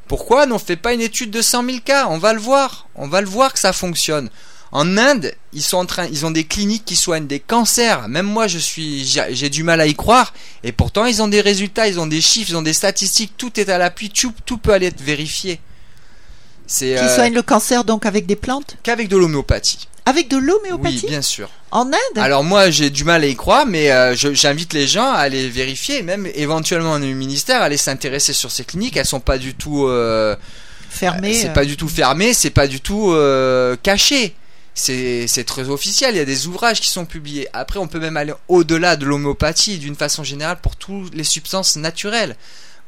[0.09, 2.07] Pourquoi n'on fait pas une étude de 100 000 cas?
[2.09, 2.89] On va le voir.
[2.95, 4.31] On va le voir que ça fonctionne.
[4.73, 8.07] En Inde, ils sont en train, ils ont des cliniques qui soignent des cancers.
[8.09, 10.35] Même moi, je suis, j'ai du mal à y croire.
[10.63, 13.33] Et pourtant, ils ont des résultats, ils ont des chiffres, ils ont des statistiques.
[13.39, 14.11] Tout est à l'appui.
[14.11, 15.61] Tout, tout peut aller être vérifié.
[16.67, 18.77] C'est Qui euh, soigne le cancer donc avec des plantes?
[18.83, 19.89] qu'avec de l'homéopathie.
[20.09, 21.51] Avec de Oui, l'homéopathie bien sûr.
[21.71, 25.11] En Inde Alors moi j'ai du mal à y croire, mais euh, j'invite les gens
[25.11, 28.97] à aller vérifier, même éventuellement au ministère, à aller s'intéresser sur ces cliniques.
[28.97, 30.35] Elles sont pas du tout, euh,
[30.89, 31.35] Fermée.
[31.35, 34.35] c'est euh, pas du tout fermé, c'est pas du tout euh, caché.
[34.75, 36.15] C'est très officiel.
[36.15, 37.49] Il y a des ouvrages qui sont publiés.
[37.53, 41.75] Après, on peut même aller au-delà de l'homéopathie d'une façon générale pour toutes les substances
[41.77, 42.37] naturelles.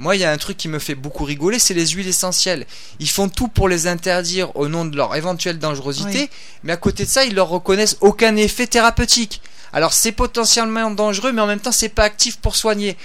[0.01, 2.67] Moi, il y a un truc qui me fait beaucoup rigoler, c'est les huiles essentielles.
[3.01, 6.31] Ils font tout pour les interdire au nom de leur éventuelle dangerosité, Oui.
[6.63, 9.43] mais à côté de ça, ils leur reconnaissent aucun effet thérapeutique.
[9.75, 12.97] Alors c'est potentiellement dangereux, mais en même temps c'est pas actif pour soigner.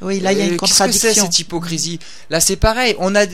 [0.00, 1.24] Oui, là, il y a Euh, une Qu'est-ce que c'est contradiction.
[1.26, 1.98] cette hypocrisie
[2.30, 2.94] Là c'est pareil.
[2.98, 3.26] On a euh,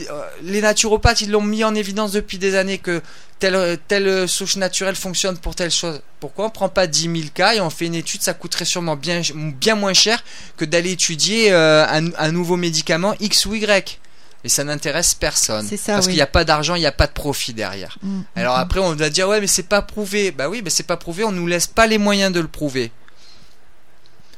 [0.43, 3.01] les naturopathes, ils l'ont mis en évidence depuis des années que
[3.39, 6.01] telle telle souche naturelle fonctionne pour telle chose.
[6.19, 8.95] Pourquoi on prend pas 10 000 cas et on fait une étude Ça coûterait sûrement
[8.95, 10.23] bien bien moins cher
[10.57, 13.99] que d'aller étudier euh, un, un nouveau médicament X ou Y.
[14.43, 15.67] Et ça n'intéresse personne.
[15.67, 16.11] Ça, Parce oui.
[16.11, 17.97] qu'il n'y a pas d'argent, il n'y a pas de profit derrière.
[18.03, 20.29] Mm, Alors mm, après, on va dire ouais, mais c'est pas prouvé.
[20.29, 21.23] Bah oui, mais c'est pas prouvé.
[21.23, 22.91] On nous laisse pas les moyens de le prouver.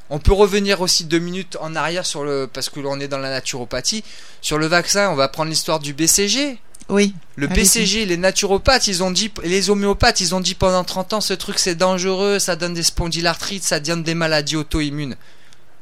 [0.10, 3.17] On peut revenir aussi deux minutes en arrière sur le parce que l'on est dans
[3.17, 4.04] la naturopathie
[4.41, 5.10] sur le vaccin.
[5.10, 6.58] On va prendre l'histoire du BCG.
[6.89, 7.48] Oui, Le.
[7.48, 11.34] BCG, les naturopathes, ils ont dit, les homéopathes, ils ont dit pendant 30 ans, ce
[11.34, 15.17] truc c'est dangereux, ça donne des spondylarthrites, ça donne des maladies auto-immunes.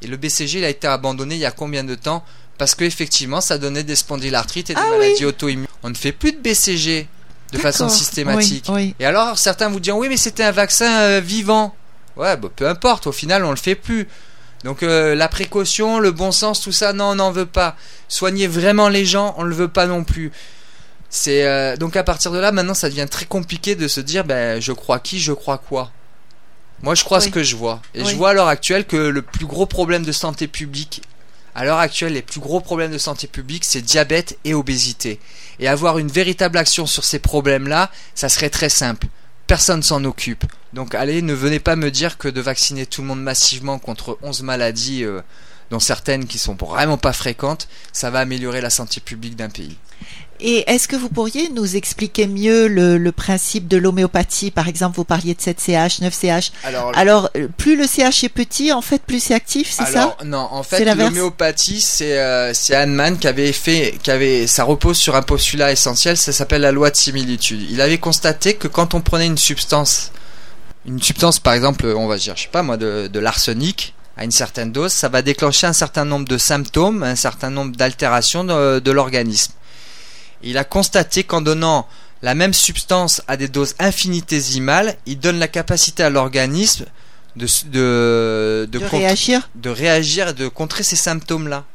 [0.01, 2.23] Et le BCG, il a été abandonné il y a combien de temps?
[2.57, 4.97] Parce qu'effectivement, ça donnait des spondylarthrites et des Ah oui.
[4.97, 5.67] maladies auto-immunes.
[5.83, 7.07] On ne fait plus de BCG
[7.51, 8.65] de façon systématique.
[8.69, 8.95] Oui, oui.
[8.99, 11.75] Et alors, certains vous diront, oui, mais c'était un vaccin euh, vivant.
[12.17, 14.07] Ouais, bah, peu importe, au final, on le fait plus.
[14.63, 17.75] Donc, euh, la précaution, le bon sens, tout ça, non, on n'en veut pas.
[18.07, 20.31] Soigner vraiment les gens, on ne le veut pas non plus.
[21.09, 24.23] C'est euh, donc à partir de là, maintenant, ça devient très compliqué de se dire,
[24.25, 25.91] ben, je crois qui, je crois quoi.
[26.81, 27.81] Moi, je crois ce que je vois.
[27.93, 28.09] Et Oui.
[28.09, 31.01] je vois à l'heure actuelle que le plus gros problème de santé publique,
[31.55, 35.19] à l'heure actuelle, les plus gros problèmes de santé publique, c'est diabète et obésité.
[35.59, 39.07] Et avoir une véritable action sur ces problèmes-là, ça serait très simple.
[39.47, 40.45] Personne s'en occupe.
[40.73, 44.17] Donc allez, ne venez pas me dire que de vacciner tout le monde massivement contre
[44.23, 45.21] 11 maladies, euh,
[45.69, 49.77] dont certaines qui sont vraiment pas fréquentes, ça va améliorer la santé publique d'un pays.
[50.39, 54.51] Et est-ce que vous pourriez nous expliquer mieux le, le principe de l'homéopathie?
[54.51, 56.51] Par exemple, vous parliez de 7CH, 9CH.
[56.63, 60.17] Alors, Alors, plus le CH est petit, en fait, plus c'est actif, c'est ça?
[60.25, 65.15] Non, en fait l'homéopathie c'est euh, Hahnemann qui avait fait qui avait ça repose sur
[65.15, 67.61] un postulat essentiel, ça s'appelle la loi de similitude.
[67.69, 70.11] Il avait constaté que quand on prenait une substance
[70.85, 74.23] une substance par exemple, on va dire je sais pas moi de, de l'arsenic à
[74.23, 78.43] une certaine dose, ça va déclencher un certain nombre de symptômes, un certain nombre d'altérations
[78.43, 79.51] de, de l'organisme.
[80.43, 81.87] Il a constaté qu'en donnant
[82.21, 86.85] la même substance à des doses infinitésimales, il donne la capacité à l'organisme
[87.35, 91.65] de, s- de, De, de contrer- réagir de réagir et de contrer ces symptômes-là.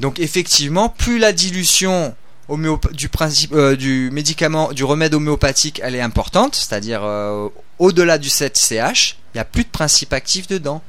[0.00, 2.14] Donc effectivement, plus la dilution
[2.48, 7.48] homéopa- du principe euh, du médicament, du remède homéopathique, elle est importante, c'est-à-dire euh,
[7.78, 10.82] au-delà du 7CH, il n'y a plus de principe actif dedans.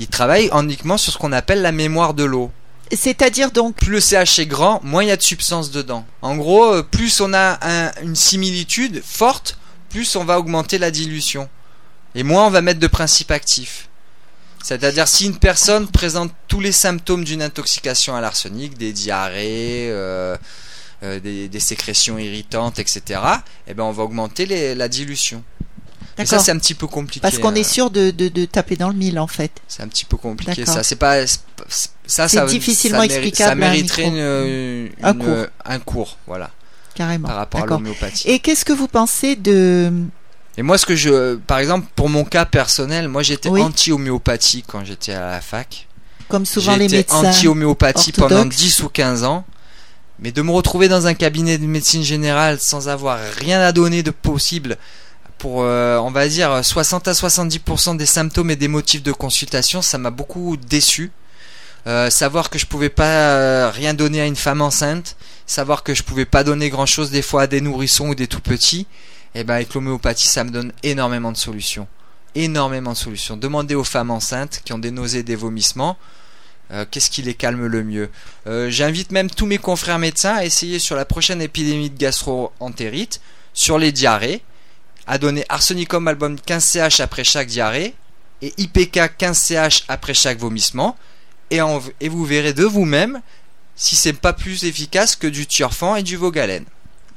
[0.00, 2.50] Il travaille uniquement sur ce qu'on appelle la mémoire de l'eau.
[2.92, 6.06] C'est-à-dire donc, Plus le CH est grand, moins il y a de substance dedans.
[6.22, 9.58] En gros, euh, plus on a un- une similitude forte,
[9.90, 11.48] plus on va augmenter la dilution.
[12.14, 13.88] Et moins on va mettre de principe actif.
[14.62, 20.36] C'est-à-dire si une personne présente tous les symptômes d'une intoxication à l'arsenic, des diarrhées, euh,
[21.02, 23.20] euh, des, sécrétions irritantes, etc.,
[23.66, 25.42] eh ben on va augmenter la dilution.
[26.18, 27.20] Mais ça c'est un petit peu compliqué.
[27.20, 29.50] parce qu'on euh, est sûr de, de, de taper dans le mille, en fait.
[29.68, 30.82] c'est un petit peu compliqué ça.
[30.82, 32.28] C'est pas ça.
[32.28, 35.46] Ça difficilement ça explicable Ça mériterait une, Un cours.
[35.64, 36.50] un cours, voilà,
[36.94, 37.28] Carrément.
[37.28, 38.28] par rapport à l'homéopathie.
[38.28, 39.92] Et qu'est-ce que vous pensez de...
[40.56, 43.60] Et moi, ce que je, par exemple, pour mon cas personnel, moi j'étais Oui.
[43.60, 45.88] anti-homéopathie quand j'étais à la fac.
[46.28, 47.24] Comme souvent les médecins.
[47.24, 48.56] anti-homéopathie pendant orthodoxes.
[48.56, 49.44] 10 ou 15 ans.
[50.20, 54.04] Mais de me retrouver dans un cabinet de médecine générale sans avoir rien à donner
[54.04, 54.76] de possible
[55.44, 59.82] pour, euh, on va dire, 60 à 70% des symptômes et des motifs de consultation,
[59.82, 61.12] ça m'a beaucoup déçu.
[61.86, 65.92] Euh, savoir que je pouvais pas euh, rien donner à une femme enceinte, savoir que
[65.92, 68.86] je pouvais pas donner grand chose des fois à des nourrissons ou des tout petits,
[69.34, 71.88] et ben avec l'homéopathie ça me donne énormément de solutions.
[72.34, 73.36] Énormément de solutions.
[73.36, 75.98] Demandez aux femmes enceintes qui ont des nausées, des vomissements,
[76.90, 78.08] qu'est-ce qui les calme le mieux.
[78.46, 83.20] J'invite même tous mes confrères médecins à essayer sur la prochaine épidémie de gastro-entérite,
[83.52, 84.42] sur les diarrhées,
[85.06, 87.94] à donner arsenicum album 15CH après chaque diarrhée
[88.42, 90.96] et IPK 15CH après chaque vomissement
[91.50, 93.20] et, en- et vous verrez de vous-même
[93.76, 96.64] si c'est pas plus efficace que du Turfan et du Vogalène.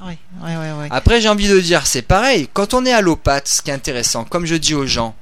[0.01, 0.87] Oui, oui, oui, oui.
[0.91, 2.49] Après, j'ai envie de dire, c'est pareil.
[2.53, 5.15] Quand on est allopathe, ce qui est intéressant, comme je dis aux gens,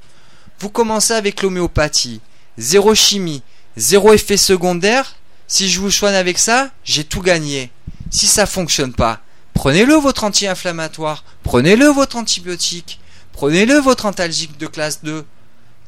[0.59, 2.19] vous commencez avec l'homéopathie,
[2.57, 3.41] zéro chimie,
[3.77, 5.15] zéro effet secondaire.
[5.47, 7.69] Si je vous soigne avec ça, j'ai tout gagné.
[8.09, 9.19] Si ça fonctionne pas,
[9.53, 12.99] prenez-le votre anti-inflammatoire, prenez-le votre antibiotique,
[13.31, 15.25] Prenez-le votre antalgique de classe 2.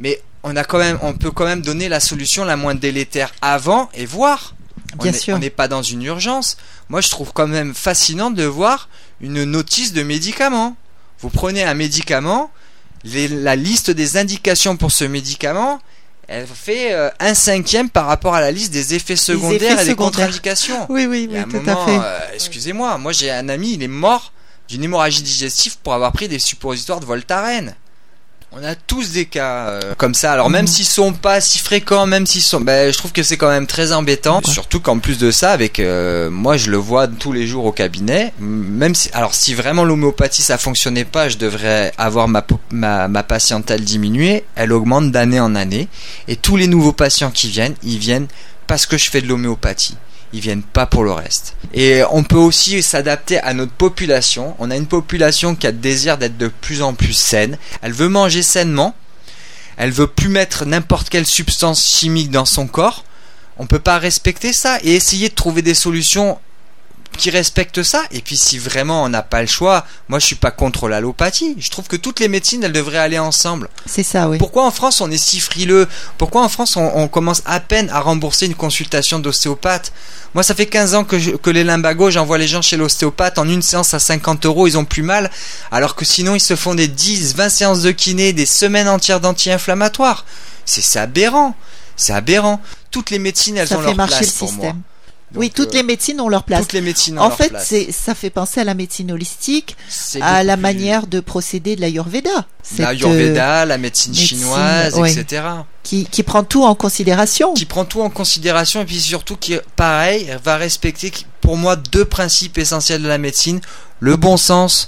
[0.01, 3.33] Mais on a quand même, on peut quand même donner la solution la moins délétère
[3.41, 4.53] avant et voir.
[4.99, 5.35] Bien on est- sûr.
[5.35, 6.57] On n'est pas dans une urgence.
[6.89, 8.89] Moi, je trouve quand même fascinant de voir
[9.21, 10.75] une notice de médicament.
[11.21, 12.51] Vous prenez un médicament,
[13.05, 15.79] les- la liste des indications pour ce médicament,
[16.27, 19.89] elle fait euh, un cinquième par rapport à la liste des effets secondaires effets et
[19.89, 20.85] des contre-indications.
[20.89, 21.97] Oui, oui, un tout moment, à fait.
[21.97, 24.33] euh, excusez-moi, moi j'ai un ami, il est mort
[24.69, 27.75] d'une hémorragie digestive pour avoir pris des suppositoires de Voltaren.
[28.53, 30.31] On a tous des cas euh, comme ça.
[30.31, 30.67] Alors même Mhm.
[30.67, 33.67] s'ils sont pas si fréquents, même s'ils sont, ben, je trouve que c'est quand même
[33.67, 34.41] très embêtant.
[34.45, 37.73] Surtout qu'en plus de ça, avec euh, moi je le vois tous les jours au
[37.73, 38.33] cabinet.
[38.39, 43.21] Même si, alors si vraiment l'homéopathie ça fonctionnait pas, je devrais avoir ma, ma ma
[43.23, 44.45] patientèle diminuée.
[44.55, 45.89] Elle augmente d'année en année.
[46.29, 48.27] Et tous les nouveaux patients qui viennent, ils viennent
[48.65, 49.97] parce que je fais de l'homéopathie.
[50.33, 51.55] Ils viennent pas pour le reste.
[51.73, 54.55] Et on peut aussi s'adapter à notre population.
[54.59, 57.57] On a une population qui a le désir d'être de plus en plus saine.
[57.81, 58.95] Elle veut manger sainement.
[59.77, 63.05] Elle veut plus mettre n'importe quelle substance chimique dans son corps.
[63.57, 66.39] On peut pas respecter ça et essayer de trouver des solutions
[67.17, 68.03] qui respectent ça.
[68.11, 71.55] Et puis si vraiment on n'a pas le choix, moi je suis pas contre l'allopathie.
[71.59, 73.67] Je trouve que toutes les médecines elles devraient aller ensemble.
[73.85, 74.37] C'est ça, oui.
[74.37, 75.87] Pourquoi en France on est si frileux?
[76.17, 79.91] Pourquoi en France on, on commence à peine à rembourser une consultation d'ostéopathe?
[80.33, 83.37] Moi ça fait 15 ans que, je- que les limbagos, j'envoie les gens chez l'ostéopathe
[83.39, 85.31] en une séance à 50 euros, ils ont plus mal,
[85.71, 89.19] alors que sinon ils se font des 10, 20 séances de kiné, des semaines entières
[89.19, 90.25] d'anti-inflammatoires.
[90.65, 91.55] C'est aberrant,
[91.95, 92.61] c'est aberrant.
[92.91, 94.73] Toutes les médecines elles Ça ont leur place le pour moi.
[95.35, 96.61] Oui, toutes euh, les médecines ont leur place.
[96.61, 97.73] toutes les médecines ont En leur fait, place.
[97.91, 99.75] ça fait penser à la médecine holistique,
[100.21, 102.45] à la plus- manière de procéder de l'Ayurveda.
[102.63, 105.11] Cette, la euh, la médecine, médecine, chinoise, ouais.
[105.11, 105.43] etc.
[105.83, 107.53] qui, qui prend tout en considération.
[107.53, 111.11] qui prend tout en considération et puis surtout qui, pareil, va respecter
[111.41, 113.59] pour moi deux principes essentiels de la médecine
[113.99, 114.87] le bon sens,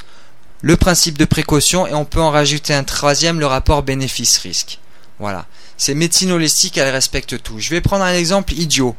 [0.62, 4.80] le principe de précaution et on peut en rajouter un troisième, le rapport bénéfice-risque.
[5.19, 5.45] Voilà.
[5.78, 7.60] Ces médecines holistiques, elles respectent tout.
[7.60, 8.95] Je vais prendre un exemple idiot.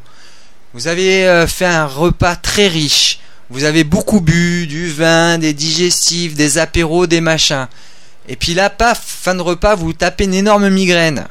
[0.73, 3.19] Vous avez euh, fait un repas très riche.
[3.51, 7.67] Vous avez beaucoup bu, du vin, des digestifs, des apéros, des machins.
[8.29, 11.27] Et puis là, paf, fin de repas, vous tapez une énorme migraine.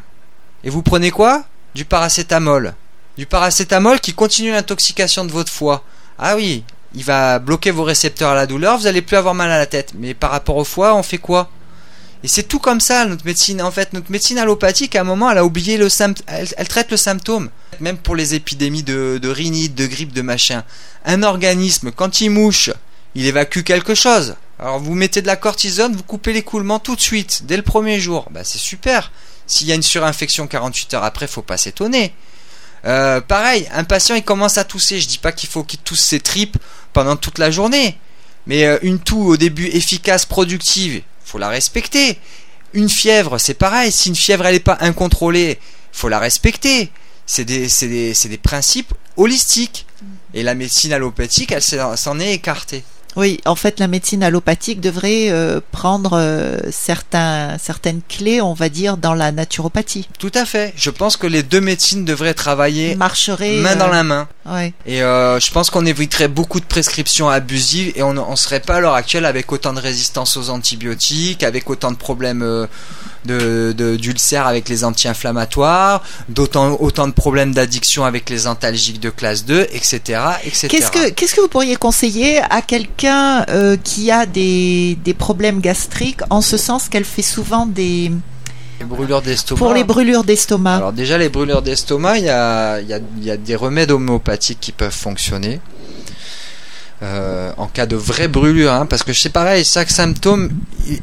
[0.66, 1.46] Et vous prenez quoi?
[1.74, 2.74] Du paracétamol.
[3.18, 5.84] Du paracétamol qui continue l'intoxication de votre foie.
[6.18, 9.50] Ah oui, il va bloquer vos récepteurs à la douleur, vous allez plus avoir mal
[9.52, 9.94] à la tête.
[9.96, 11.50] Mais par rapport au foie, on fait quoi?
[12.24, 13.62] Et c'est tout comme ça, notre médecine.
[13.62, 16.68] En fait, notre médecine allopathique, à un moment, elle a oublié le sympt- elle, elle
[16.68, 17.50] traite le symptôme.
[17.80, 20.64] Même pour les épidémies de, de rhinite, de grippe, de machin.
[21.06, 22.72] Un organisme, quand il mouche,
[23.16, 24.36] il évacue quelque chose.
[24.60, 28.02] Alors vous mettez de la cortisone, vous coupez l'écoulement tout de suite, dès le premier
[28.02, 28.28] jour.
[28.32, 29.14] Bah c'est super.
[29.48, 32.14] S'il y a une surinfection 48 heures après, faut pas s'étonner.
[32.86, 35.00] Euh, pareil, un patient il commence à tousser.
[35.00, 36.58] Je dis pas qu'il faut qu'il tousse ses tripes
[36.92, 37.98] pendant toute la journée,
[38.48, 42.18] mais euh, une toux au début efficace, productive, faut la respecter.
[42.74, 43.92] Une fièvre, c'est pareil.
[43.92, 45.60] Si une fièvre elle est pas incontrôlée,
[45.92, 46.92] faut la respecter.
[47.26, 49.86] C'est des, des, des principes holistiques.
[50.34, 52.84] Et la médecine allopathique, elle s'en est écartée.
[53.16, 58.70] Oui, en fait, la médecine allopathique devrait euh, prendre euh, certains, certaines clés, on va
[58.70, 60.08] dire, dans la naturopathie.
[60.20, 60.74] Tout à fait.
[60.76, 63.58] Je pense que les deux médecines devraient travailler Marcherait.
[63.58, 64.28] main dans euh, la main.
[64.46, 64.74] ouais.
[64.86, 68.80] Et je pense qu'on éviterait beaucoup de prescriptions abusives et on ne serait pas à
[68.80, 72.68] l'heure actuelle avec autant de résistance aux antibiotiques, avec autant de problèmes
[73.30, 79.00] euh, de, de- d'ulcères avec les anti-inflammatoires, d'autant autant de problèmes d'addiction avec les antalgiques
[79.00, 80.22] de classe 2, etc.
[80.44, 80.68] etc.
[80.70, 85.60] Qu'est-ce que, qu'est-ce que vous pourriez conseiller à quelqu'un euh, qui a des, des problèmes
[85.60, 88.12] gastriques, en ce sens qu'elle fait souvent des.
[88.80, 89.58] Les brûlures d'estomac.
[89.60, 93.00] pour les brûlures d'estomac Alors déjà les brûlures d'estomac, il y a, il y, a,
[93.18, 95.60] il y a des remèdes homéopathiques qui peuvent fonctionner.
[97.02, 100.50] Euh, en cas de vraie brûlure, hein, parce que c'est pareil, chaque symptôme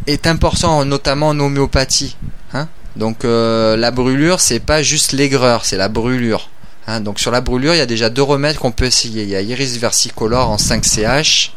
[0.06, 2.16] est important, notamment en homéopathie.
[2.52, 2.68] Hein.
[2.96, 6.50] Donc euh, la brûlure, c'est pas juste l'aigreur, c'est la brûlure.
[6.86, 7.00] Hein.
[7.00, 9.22] Donc sur la brûlure, il y a déjà deux remèdes qu'on peut essayer.
[9.22, 11.52] Il y a iris versicolore en 5CH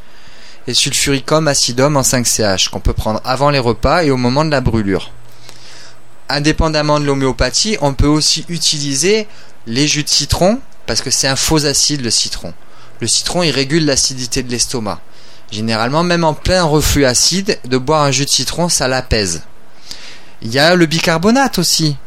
[0.68, 4.52] et sulfuricum acidum en 5CH qu'on peut prendre avant les repas et au moment de
[4.52, 5.12] la brûlure
[6.30, 9.28] indépendamment de l'homéopathie, on peut aussi utiliser
[9.68, 12.54] les jus de citron parce que c'est un faux acide le citron.
[13.02, 15.00] Le citron il régule l'acidité de l'estomac.
[15.52, 19.42] Généralement, même en plein reflux acide, de boire un jus de citron, ça l'apaise.
[20.42, 21.98] Il y a le bicarbonate aussi.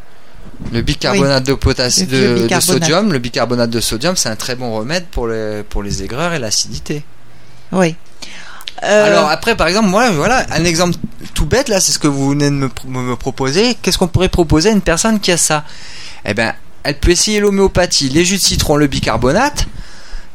[0.72, 3.12] Le bicarbonate de potassium, de, sodium.
[3.12, 6.38] Le bicarbonate de sodium, c'est un très bon remède pour les, pour les aigreurs et
[6.38, 7.04] l'acidité.
[7.72, 7.96] Oui.
[8.84, 10.96] Euh, Alors après, par exemple, moi, voilà, un exemple
[11.34, 13.76] tout bête là, c'est ce que vous venez de me, me proposer.
[13.80, 15.64] Qu'est-ce qu'on pourrait proposer à une personne qui a ça?
[16.24, 16.54] Eh ben,
[16.84, 19.66] elle peut essayer l'homéopathie, les jus de citron, le bicarbonate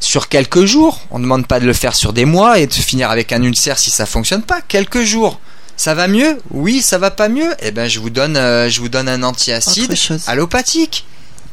[0.00, 1.00] sur quelques jours.
[1.10, 3.42] On ne demande pas de le faire sur des mois et de finir avec un
[3.42, 4.60] ulcère si ça fonctionne pas.
[4.66, 5.40] Quelques jours.
[5.76, 8.80] Ça va mieux Oui, ça va pas mieux Eh ben, je vous donne, euh, je
[8.80, 9.94] vous donne un antiacide
[10.26, 11.04] allopathique.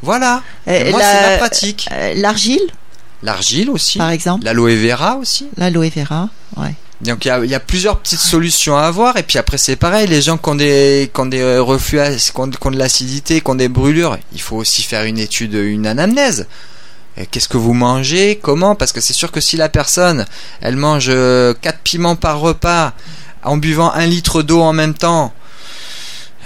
[0.01, 0.41] Voilà.
[0.67, 1.87] Et moi, c'est ma pratique.
[1.91, 2.61] Euh, L'argile,
[3.23, 3.97] L'argile aussi.
[3.97, 4.45] par exemple.
[4.45, 5.47] L'aloe vera aussi.
[5.57, 6.29] L'aloe vera.
[6.57, 6.73] Ouais.
[7.01, 9.57] Donc il y a, il y a plusieurs petites solutions à avoir et puis après
[9.57, 12.49] c'est pareil, les gens qui ont des, qui ont des euh, reflux, ac- qui ont,
[12.49, 15.87] qui ont de l'acidité, qui ont des brûlures, il faut aussi faire une étude, une
[15.87, 16.47] anamnèse.
[17.17, 18.39] Euh, Qu'est-ce que vous mangez?
[18.41, 18.75] Comment?
[18.75, 20.25] Parce que c'est sûr que si la personne,
[20.61, 21.07] elle mange
[21.61, 22.93] 4 piments par repas
[23.43, 25.31] en buvant un litre d'eau en même temps,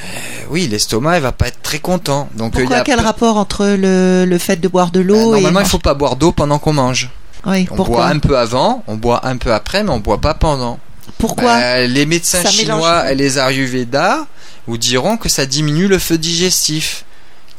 [0.03, 0.07] euh,
[0.49, 2.29] oui, l'estomac, il va pas être très content.
[2.35, 2.77] Donc euh, il y Pourquoi?
[2.77, 5.65] a quel rapport entre le, le fait de boire de Euh, l'eau et normalement, il
[5.65, 7.09] faut pas boire d'eau pendant qu'on mange.
[7.45, 7.95] Oui, On pourquoi?
[7.97, 10.77] boit un peu avant, on boit un peu après, mais on boit pas pendant.
[11.17, 11.57] Pourquoi?
[11.57, 14.25] Bah, les médecins Ça chinois et les Ayurveda
[14.67, 17.05] vous diront que ça diminue le feu digestif,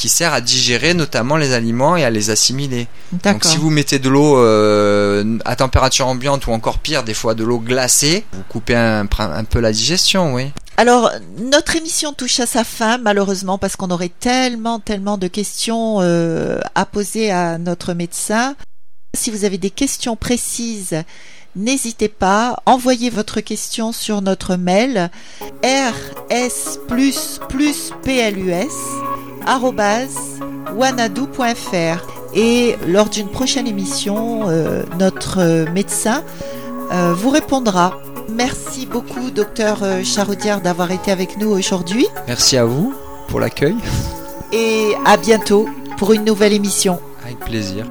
[0.01, 2.89] qui sert à digérer notamment les aliments et à les assimiler.
[3.23, 7.35] Donc si vous mettez de l'eau euh, à température ambiante ou encore pire, des fois
[7.35, 10.53] de l'eau glacée, vous coupez un, un peu la digestion, oui.
[10.79, 15.99] Alors, notre émission touche à sa fin, malheureusement, parce qu'on aurait tellement, tellement de questions
[16.01, 18.57] euh, à poser à notre médecin.
[19.15, 21.03] Si vous avez des questions précises,
[21.57, 25.11] n'hésitez pas, envoyez votre question sur notre mail
[25.63, 27.41] rs++plus
[28.07, 29.30] arrobase
[30.75, 36.23] wanadoo.fr et lors d'une prochaine émission, euh, notre euh, médecin
[36.93, 38.01] euh, vous répondra.
[38.29, 42.95] Merci beaucoup, docteur Charaudière, d'avoir été avec nous aujourd'hui Merci à vous
[43.27, 43.75] pour l'accueil,
[44.53, 45.69] et à bientôt
[45.99, 47.01] pour une nouvelle émission.
[47.25, 47.87] avec plaisir.